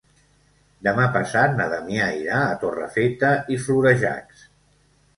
Demà 0.87 1.05
passat 1.17 1.53
na 1.59 1.69
Damià 1.75 2.09
irà 2.23 2.41
a 2.49 2.57
Torrefeta 2.65 3.33
i 3.59 3.63
Florejacs. 3.67 4.47